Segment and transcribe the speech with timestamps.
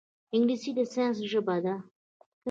[0.35, 1.75] انګلیسي د ساینس ژبه ده